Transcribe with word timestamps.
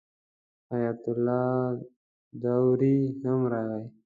حیات 0.71 1.03
الله 1.11 1.45
داوري 2.41 2.97
هم 3.23 3.39
راغی. 3.51 3.83